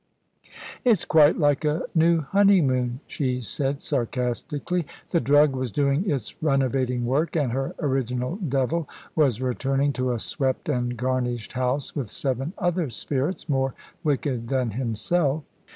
[0.83, 4.87] "It's quite like a new honeymoon," she said, sarcastically.
[5.11, 10.17] The drug was doing its renovating work, and her original devil was returning to a
[10.19, 15.43] swept and garnished house, with seven other spirits more wicked than himself.